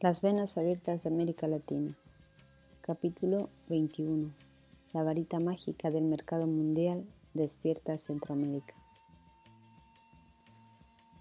[0.00, 1.98] Las venas abiertas de América Latina.
[2.82, 4.30] Capítulo 21.
[4.92, 7.04] La varita mágica del mercado mundial
[7.34, 8.76] despierta Centroamérica.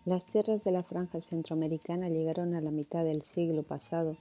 [0.05, 4.16] Las tierras de la franja centroamericana llegaron a la mitad del siglo pasado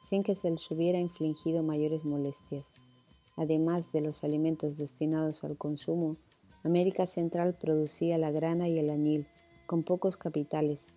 [0.00, 2.72] sin que se les hubiera infligido mayores molestias.
[3.36, 6.16] Además de los alimentos destinados al consumo,
[6.64, 9.28] América Central producía la grana y el añil,
[9.66, 10.88] con pocos capitales,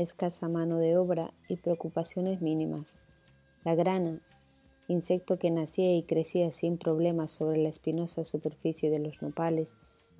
[0.00, 3.00] escasa mano de obra y preocupaciones mínimas.
[3.64, 4.20] La grana,
[4.88, 9.76] insecto que nacía y crecía sin problemas sobre la espinosa superficie de los nopales,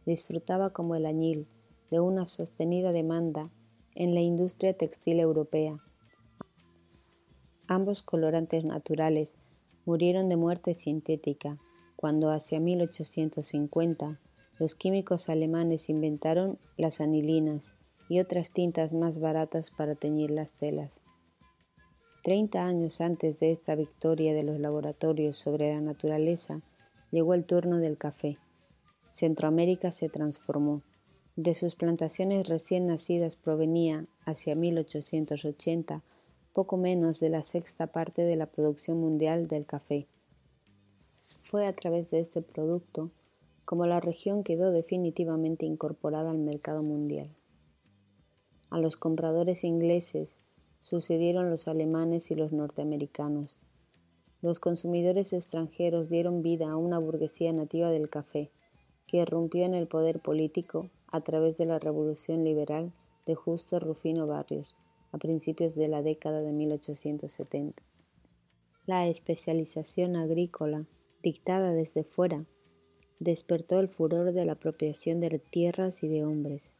[0.07, 1.47] disfrutaba como el añil
[1.91, 3.47] de una sostenida demanda
[3.95, 5.77] en la industria textil europea.
[7.67, 9.39] Ambos colorantes naturales
[9.87, 11.59] murieron de muerte sintética
[11.97, 14.21] cuando hacia 1850
[14.59, 17.75] los químicos alemanes inventaron las anilinas
[18.11, 21.01] y otras tintas más baratas para teñir las telas.
[22.25, 26.61] Treinta años antes de esta victoria de los laboratorios sobre la naturaleza,
[27.13, 28.37] llegó el turno del café.
[29.11, 30.83] Centroamérica se transformó.
[31.37, 36.03] De sus plantaciones recién nacidas provenía, hacia 1880,
[36.53, 40.09] poco menos de la sexta parte de la producción mundial del café.
[41.45, 43.13] Fue a través de este producto
[43.65, 47.31] como la región quedó definitivamente incorporada al mercado mundial.
[48.71, 50.39] A los compradores ingleses
[50.81, 53.59] sucedieron los alemanes y los norteamericanos.
[54.43, 58.53] Los consumidores extranjeros dieron vida a una burguesía nativa del café,
[59.09, 62.93] que irrumpió en el poder político a través de la Revolución Liberal
[63.27, 64.77] de Justo Rufino Barrios
[65.11, 67.83] a principios de la década de 1870.
[68.87, 70.87] La especialización agrícola,
[71.25, 72.45] dictada desde fuera,
[73.19, 76.75] despertó el furor de la apropiación de tierras y de hombres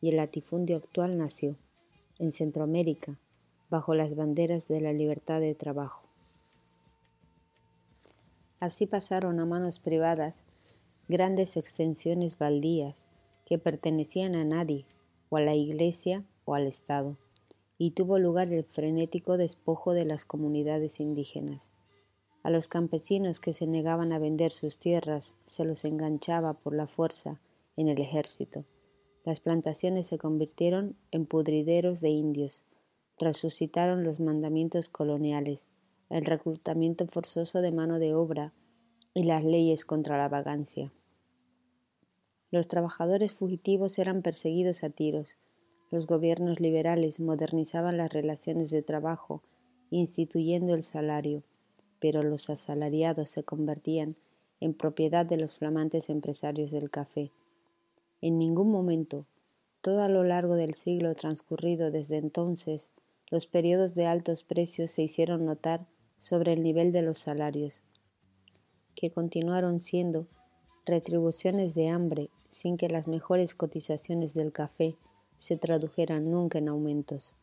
[0.00, 1.56] y el latifundio actual nació,
[2.18, 3.18] en Centroamérica,
[3.70, 6.06] bajo las banderas de la libertad de trabajo.
[8.58, 10.44] Así pasaron a manos privadas
[11.08, 13.08] grandes extensiones baldías
[13.46, 14.84] que pertenecían a nadie,
[15.28, 17.16] o a la Iglesia o al Estado,
[17.78, 21.70] y tuvo lugar el frenético despojo de las comunidades indígenas.
[22.42, 26.86] A los campesinos que se negaban a vender sus tierras se los enganchaba por la
[26.86, 27.40] fuerza
[27.76, 28.64] en el ejército
[29.24, 32.64] las plantaciones se convirtieron en pudrideros de indios,
[33.18, 35.68] resucitaron los mandamientos coloniales,
[36.08, 38.52] el reclutamiento forzoso de mano de obra
[39.14, 40.92] y las leyes contra la vagancia.
[42.50, 45.38] Los trabajadores fugitivos eran perseguidos a tiros,
[45.90, 49.42] los gobiernos liberales modernizaban las relaciones de trabajo,
[49.90, 51.42] instituyendo el salario,
[51.98, 54.16] pero los asalariados se convertían
[54.60, 57.32] en propiedad de los flamantes empresarios del café.
[58.22, 59.26] En ningún momento,
[59.80, 62.90] todo a lo largo del siglo transcurrido desde entonces,
[63.30, 65.86] los periodos de altos precios se hicieron notar
[66.18, 67.82] sobre el nivel de los salarios,
[68.94, 70.26] que continuaron siendo
[70.84, 74.96] retribuciones de hambre sin que las mejores cotizaciones del café
[75.38, 77.34] se tradujeran nunca en aumentos.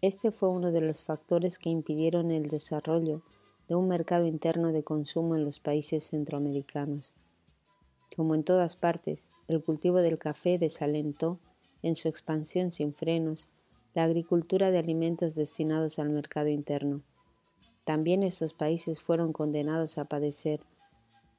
[0.00, 3.22] Este fue uno de los factores que impidieron el desarrollo
[3.68, 7.14] de un mercado interno de consumo en los países centroamericanos.
[8.16, 11.38] Como en todas partes, el cultivo del café desalentó,
[11.82, 13.48] en su expansión sin frenos,
[13.94, 17.02] la agricultura de alimentos destinados al mercado interno.
[17.84, 20.60] También estos países fueron condenados a padecer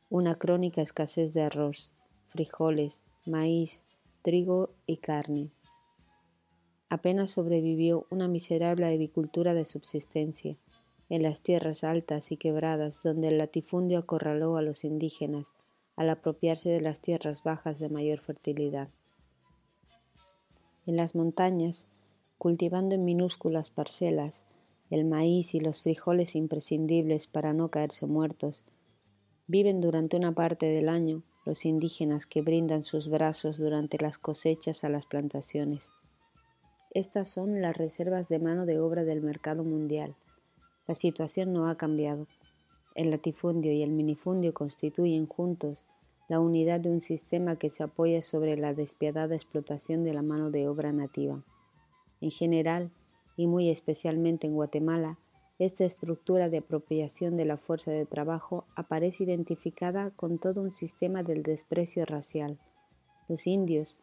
[0.09, 1.91] una crónica escasez de arroz,
[2.25, 3.85] frijoles, maíz,
[4.22, 5.50] trigo y carne.
[6.90, 10.57] Apenas sobrevivió una miserable agricultura de subsistencia
[11.09, 15.53] en las tierras altas y quebradas donde el latifundio acorraló a los indígenas
[15.96, 18.90] al apropiarse de las tierras bajas de mayor fertilidad.
[20.86, 21.88] En las montañas,
[22.38, 24.46] cultivando en minúsculas parcelas
[24.90, 28.66] el maíz y los frijoles imprescindibles para no caerse muertos,
[29.47, 34.84] viven durante una parte del año los indígenas que brindan sus brazos durante las cosechas
[34.84, 35.91] a las plantaciones.
[36.91, 40.16] Estas son las reservas de mano de obra del mercado mundial.
[40.88, 42.28] La situación no ha cambiado.
[42.95, 45.85] El latifundio y el minifundio constituyen juntos
[46.29, 50.51] la unidad de un sistema que se apoya sobre la despiadada explotación de la mano
[50.51, 51.43] de obra nativa.
[52.22, 52.91] En general,
[53.35, 55.17] y muy especialmente en Guatemala,
[55.57, 61.23] esta estructura de apropiación de la fuerza de trabajo aparece identificada con todo un sistema
[61.23, 62.59] del desprecio racial.
[63.28, 63.97] Los indios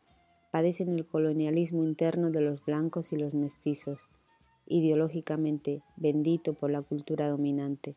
[0.50, 4.00] padecen el colonialismo interno de los blancos y los mestizos,
[4.66, 7.94] ideológicamente bendito por la cultura dominante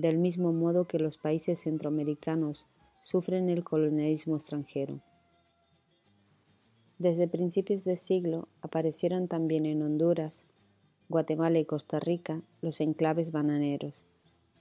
[0.00, 2.66] del mismo modo que los países centroamericanos
[3.00, 5.00] sufren el colonialismo extranjero.
[6.98, 10.46] Desde principios de siglo aparecieron también en Honduras
[11.10, 14.06] Guatemala y Costa Rica los enclaves bananeros.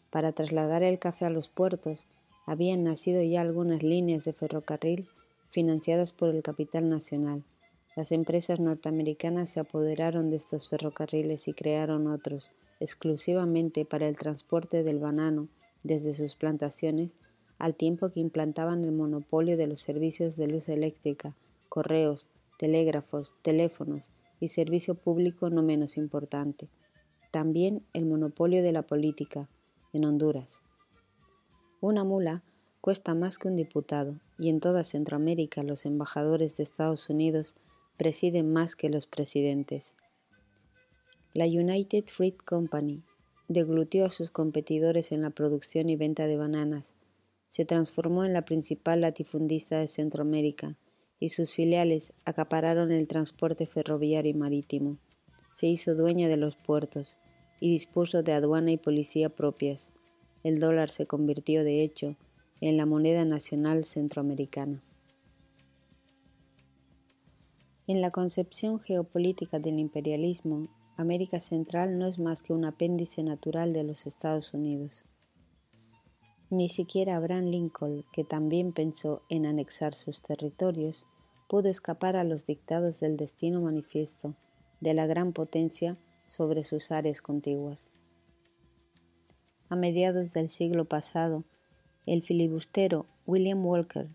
[0.10, 2.08] Para trasladar el café a los puertos,
[2.48, 5.08] habían nacido ya algunas líneas de ferrocarril
[5.50, 7.44] financiadas por el capital nacional.
[7.96, 14.84] Las empresas norteamericanas se apoderaron de estos ferrocarriles y crearon otros, exclusivamente para el transporte
[14.84, 15.48] del banano
[15.84, 17.16] desde sus plantaciones,
[17.58, 21.36] al tiempo que implantaban el monopolio de los servicios de luz eléctrica,
[21.68, 22.28] correos,
[22.58, 26.70] telégrafos, teléfonos y servicio público no menos importante.
[27.32, 29.50] También el monopolio de la política
[29.94, 30.62] en Honduras.
[31.82, 32.44] Una mula
[32.82, 37.56] cuesta más que un diputado y en toda Centroamérica los embajadores de Estados Unidos
[37.98, 39.96] presiden más que los presidentes.
[41.40, 43.02] La United Fruit Company
[43.48, 46.98] deglutió a sus competidores en la producción y venta de bananas,
[47.48, 50.76] se transformó en la principal latifundista de Centroamérica
[51.18, 54.98] y sus filiales acapararon el transporte ferroviario y marítimo.
[55.54, 57.18] Se hizo dueña de los puertos
[57.62, 59.94] y dispuso de aduana y policía propias.
[60.44, 62.18] El dólar se convirtió, de hecho,
[62.60, 64.84] en la moneda nacional centroamericana.
[67.88, 70.68] En la concepción geopolítica del imperialismo,
[71.00, 75.06] América Central no es más que un apéndice natural de los Estados Unidos.
[76.50, 81.06] Ni siquiera Abraham Lincoln, que también pensó en anexar sus territorios,
[81.48, 84.36] pudo escapar a los dictados del destino manifiesto
[84.82, 85.98] de la gran potencia
[86.28, 87.94] sobre sus áreas contiguas.
[89.70, 91.46] A mediados del siglo pasado,
[92.08, 94.10] el filibustero William Walker,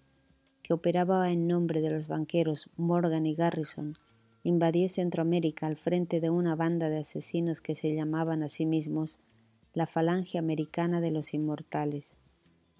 [0.62, 3.96] que operaba en nombre de los banqueros Morgan y Garrison,
[4.44, 9.18] invadió Centroamérica al frente de una banda de asesinos que se llamaban a sí mismos
[9.72, 12.18] la Falange Americana de los Inmortales.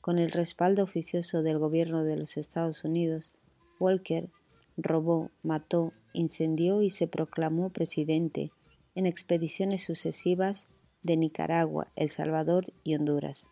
[0.01, 3.33] Con el respaldo oficioso del gobierno de los Estados Unidos,
[3.81, 4.29] Walker
[4.77, 8.53] robó, mató, incendió y se proclamó presidente
[8.95, 10.69] en expediciones sucesivas
[11.03, 13.49] de Nicaragua, El Salvador y Honduras.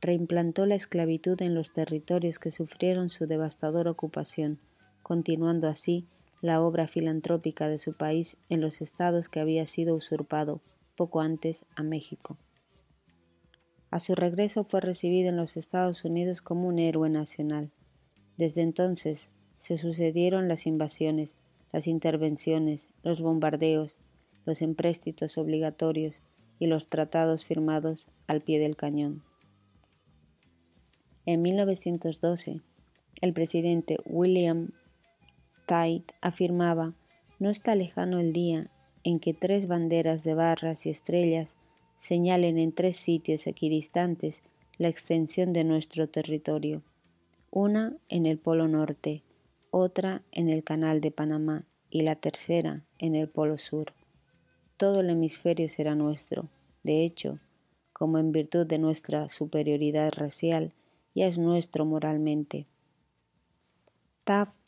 [0.00, 4.58] Reimplantó la esclavitud en los territorios que sufrieron su devastadora ocupación,
[5.02, 6.08] continuando así
[6.42, 10.60] la obra filantrópica de su país en los estados que había sido usurpado
[10.96, 12.36] poco antes a México.
[13.90, 17.70] A su regreso fue recibido en los Estados Unidos como un héroe nacional.
[18.36, 21.38] Desde entonces se sucedieron las invasiones,
[21.72, 23.98] las intervenciones, los bombardeos,
[24.44, 26.20] los empréstitos obligatorios
[26.58, 29.22] y los tratados firmados al pie del cañón.
[31.24, 32.60] En 1912,
[33.20, 34.72] el presidente William
[36.20, 36.92] Afirmaba,
[37.38, 38.70] no está lejano el día
[39.04, 41.56] en que tres banderas de barras y estrellas
[41.96, 44.42] señalen en tres sitios equidistantes
[44.76, 46.82] la extensión de nuestro territorio,
[47.50, 49.22] una en el Polo Norte,
[49.70, 53.94] otra en el Canal de Panamá y la tercera en el Polo Sur.
[54.76, 56.50] Todo el hemisferio será nuestro.
[56.82, 57.38] De hecho,
[57.94, 60.74] como en virtud de nuestra superioridad racial,
[61.14, 62.66] ya es nuestro moralmente.
[64.24, 64.61] Taft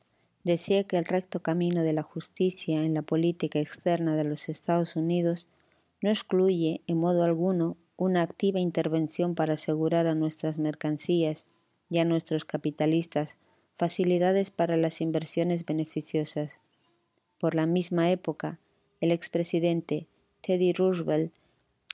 [0.44, 4.94] decía que el recto camino de la justicia en la política externa de los Estados
[4.94, 5.48] Unidos
[6.02, 11.46] no excluye en modo alguno una activa intervención para asegurar a nuestras mercancías
[11.88, 13.38] y a nuestros capitalistas
[13.76, 16.60] facilidades para las inversiones beneficiosas.
[17.38, 18.58] Por la misma época,
[19.00, 20.06] el expresidente
[20.40, 21.32] Teddy Roosevelt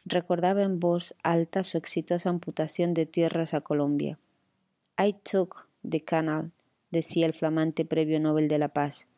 [0.05, 4.19] recordaba en voz alta su exitosa amputación de tierras a Colombia.
[4.99, 6.53] I took the canal,
[6.91, 9.09] decía el flamante Premio Nobel de la Paz,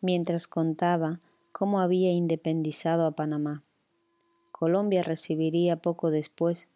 [0.00, 1.20] mientras contaba
[1.52, 3.64] cómo había independizado a Panamá.
[4.52, 6.68] Colombia recibiría poco después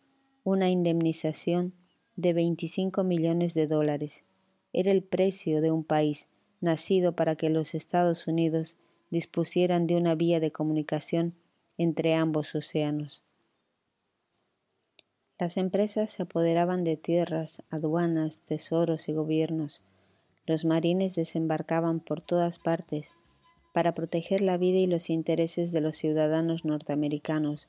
[0.45, 1.75] una indemnización
[2.17, 4.25] de 25 millones de dólares.
[4.73, 6.29] Era el precio de un país
[6.61, 8.77] nacido para que los Estados Unidos
[9.11, 11.35] dispusieran de una vía de comunicación
[11.77, 13.23] entre ambos océanos.
[15.39, 19.83] Las empresas se apoderaban de tierras, aduanas, tesoros y gobiernos.
[20.47, 23.15] Los marines desembarcaban por todas partes
[23.73, 27.69] para proteger la vida y los intereses de los ciudadanos norteamericanos,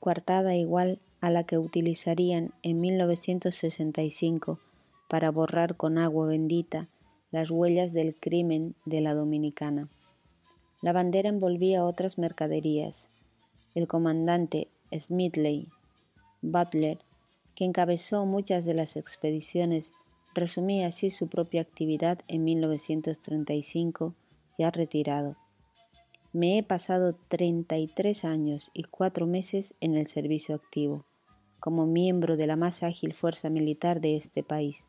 [0.00, 4.58] coartada igual a la que utilizarían en 1965
[5.08, 6.88] para borrar con agua bendita
[7.30, 9.88] las huellas del crimen de la dominicana.
[10.82, 13.10] La bandera envolvía otras mercaderías.
[13.74, 15.68] El comandante Smithley
[16.42, 16.98] Butler,
[17.54, 19.94] que encabezó muchas de las expediciones,
[20.34, 24.14] resumía así su propia actividad en 1935,
[24.58, 25.36] ya retirado.
[26.32, 31.04] Me he pasado 33 años y cuatro meses en el servicio activo,
[31.58, 34.86] como miembro de la más ágil fuerza militar de este país,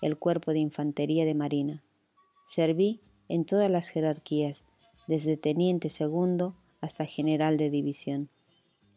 [0.00, 1.84] el Cuerpo de Infantería de Marina.
[2.44, 4.64] Serví en todas las jerarquías,
[5.06, 8.30] desde teniente segundo hasta general de división.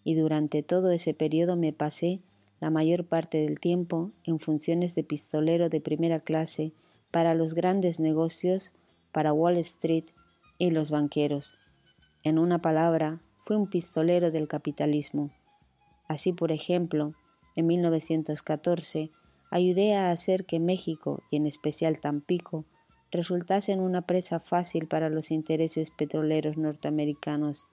[0.04, 2.22] Y durante todo ese periodo me pasé
[2.60, 6.74] la mayor parte del tiempo en funciones de pistolero de primera clase
[7.10, 8.74] para los grandes negocios,
[9.12, 10.06] para Wall Street
[10.58, 11.58] y los banqueros.
[12.24, 15.32] En una palabra, fui un pistolero del capitalismo.
[16.08, 17.14] Así, por ejemplo,
[17.56, 19.12] en 1914
[19.50, 22.66] ayudé a hacer que México, y en especial Tampico,
[23.12, 27.66] resultasen una presa fácil para los intereses petroleros norteamericanos.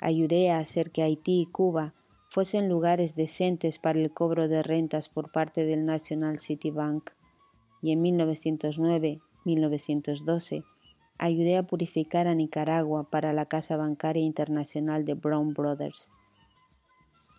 [0.00, 1.94] Ayudé a hacer que Haití y Cuba
[2.28, 7.10] fuesen lugares decentes para el cobro de rentas por parte del National City Bank,
[7.82, 10.64] y en 1909-1912
[11.18, 16.10] ayudé a purificar a Nicaragua para la Casa Bancaria Internacional de Brown Brothers.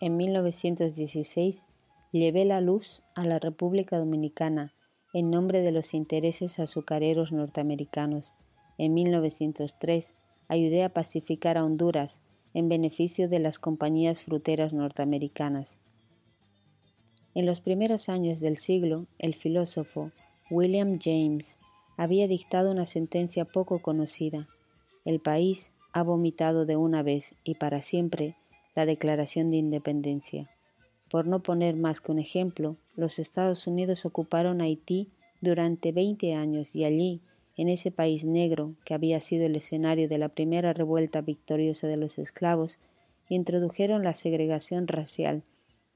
[0.00, 1.66] En 1916
[2.12, 4.74] llevé la luz a la República Dominicana
[5.14, 8.34] en nombre de los intereses azucareros norteamericanos.
[8.78, 10.14] En 1903
[10.48, 12.22] ayudé a pacificar a Honduras
[12.54, 15.78] en beneficio de las compañías fruteras norteamericanas.
[17.34, 20.12] En los primeros años del siglo, el filósofo
[20.50, 21.58] William James
[21.96, 24.48] había dictado una sentencia poco conocida.
[25.04, 28.36] El país ha vomitado de una vez y para siempre
[28.74, 30.50] la Declaración de Independencia.
[31.10, 36.74] Por no poner más que un ejemplo, los Estados Unidos ocuparon Haití durante 20 años
[36.74, 37.20] y allí
[37.56, 41.96] en ese país negro que había sido el escenario de la primera revuelta victoriosa de
[41.96, 42.78] los esclavos,
[43.28, 45.42] introdujeron la segregación racial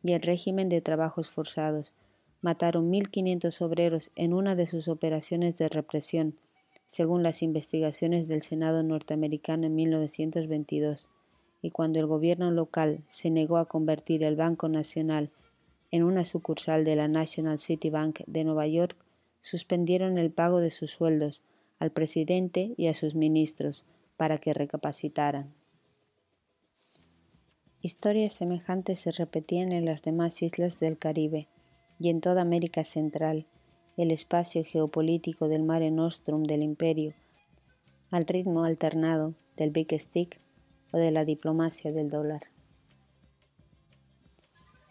[0.02, 1.94] y el régimen de trabajos forzados.
[2.42, 6.36] Mataron 1.500 obreros en una de sus operaciones de represión,
[6.86, 11.08] según las investigaciones del Senado norteamericano en 1922,
[11.62, 15.30] y cuando el gobierno local se negó a convertir el Banco Nacional
[15.90, 18.96] en una sucursal de la National City Bank de Nueva York,
[19.46, 21.44] suspendieron el pago de sus sueldos
[21.78, 23.84] al presidente y a sus ministros
[24.16, 25.54] para que recapacitaran.
[27.80, 31.46] Historias semejantes se repetían en las demás islas del Caribe
[32.00, 33.46] y en toda América Central,
[33.96, 37.14] el espacio geopolítico del Mare Nostrum del imperio,
[38.10, 40.40] al ritmo alternado del Big Stick
[40.92, 42.40] o de la diplomacia del dólar.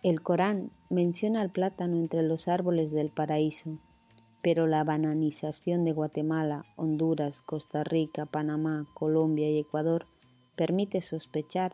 [0.02, 3.82] El Corán menciona al plátano entre los árboles del paraíso
[4.46, 10.06] pero la bananización de Guatemala, Honduras, Costa Rica, Panamá, Colombia y Ecuador
[10.56, 11.72] permite sospechar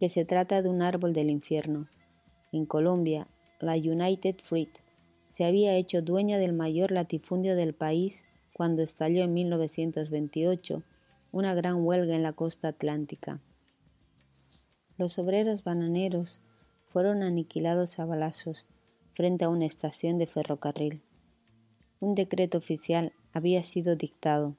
[0.00, 1.86] que se trata de un árbol del infierno.
[2.50, 3.28] En Colombia,
[3.60, 4.70] la United Fruit
[5.28, 8.24] se había hecho dueña del mayor latifundio del país
[8.54, 10.82] cuando estalló en 1928
[11.30, 13.42] una gran huelga en la costa atlántica.
[14.96, 16.40] Los obreros bananeros
[16.86, 18.64] fueron aniquilados a balazos
[19.12, 21.02] frente a una estación de ferrocarril.
[22.00, 24.56] Un decreto oficial había sido dictado.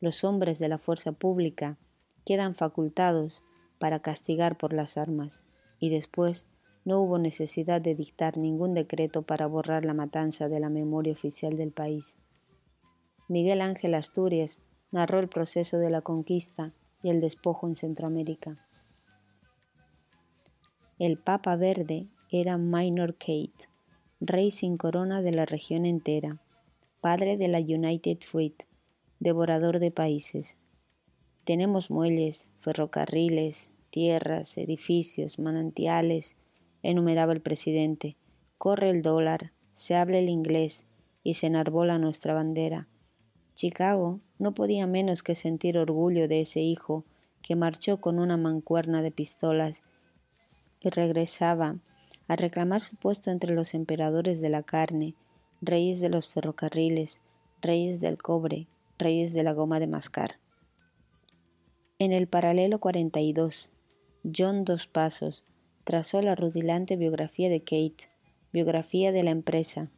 [0.00, 1.78] Los hombres de la fuerza pública
[2.24, 3.42] quedan facultados
[3.78, 5.44] para castigar por las armas,
[5.78, 6.46] y después
[6.84, 11.56] no hubo necesidad de dictar ningún decreto para borrar la matanza de la memoria oficial
[11.56, 12.16] del país.
[13.28, 14.60] Miguel Ángel Asturias
[14.92, 18.66] narró el proceso de la conquista y el despojo en Centroamérica.
[20.98, 23.68] El Papa Verde era Minor Kate,
[24.20, 26.40] rey sin corona de la región entera,
[27.06, 28.64] padre de la United Fruit,
[29.20, 30.58] devorador de países.
[31.44, 36.36] Tenemos muelles, ferrocarriles, tierras, edificios, manantiales,
[36.82, 38.16] enumeraba el presidente.
[38.58, 40.84] Corre el dólar, se habla el inglés
[41.22, 42.88] y se enarbola nuestra bandera.
[43.54, 47.04] Chicago no podía menos que sentir orgullo de ese hijo
[47.40, 49.84] que marchó con una mancuerna de pistolas
[50.80, 51.76] y regresaba
[52.26, 55.14] a reclamar su puesto entre los emperadores de la carne
[55.60, 57.22] reyes de los ferrocarriles,
[57.62, 58.66] reyes del cobre,
[58.98, 60.38] reyes de la goma de mascar.
[61.98, 63.70] En el paralelo 42,
[64.36, 65.44] John Dos Pasos
[65.84, 68.10] trazó la rutilante biografía de Kate,
[68.52, 69.88] biografía de la empresa.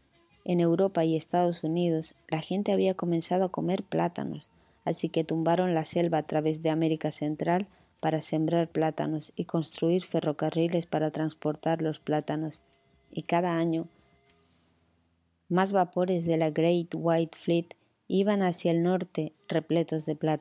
[0.45, 4.50] En Europa y Estados Unidos la gente había comenzado a comer plátanos,
[4.85, 7.69] así que tumbaron la selva a través de América Central
[8.00, 12.62] para sembrar plátanos y construir ferrocarriles para transportar los plátanos,
[13.11, 13.88] y cada año
[15.49, 17.69] más vapores de la Great White Fleet
[18.07, 20.37] iban hacia el norte repletos de plata.